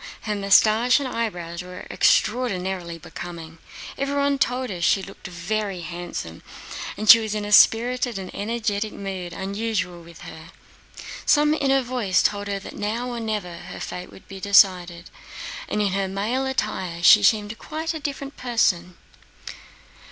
Her 0.21 0.33
mustache 0.33 0.97
and 0.99 1.07
eyebrows 1.07 1.61
were 1.61 1.85
extraordinarily 1.91 2.97
becoming. 2.97 3.59
Everyone 3.99 4.39
told 4.39 4.71
her 4.71 4.81
she 4.81 5.03
looked 5.03 5.27
very 5.27 5.81
handsome, 5.81 6.41
and 6.97 7.07
she 7.07 7.19
was 7.19 7.35
in 7.35 7.45
a 7.45 7.51
spirited 7.51 8.17
and 8.17 8.33
energetic 8.33 8.93
mood 8.93 9.31
unusual 9.31 10.01
with 10.01 10.21
her. 10.21 10.53
Some 11.27 11.53
inner 11.53 11.83
voice 11.83 12.23
told 12.23 12.47
her 12.47 12.57
that 12.57 12.75
now 12.75 13.09
or 13.11 13.19
never 13.19 13.57
her 13.57 13.79
fate 13.79 14.11
would 14.11 14.27
be 14.27 14.39
decided, 14.39 15.11
and 15.69 15.83
in 15.83 15.91
her 15.93 16.07
male 16.07 16.47
attire 16.47 17.03
she 17.03 17.21
seemed 17.21 17.59
quite 17.59 17.93
a 17.93 17.99
different 17.99 18.35
person. 18.35 18.97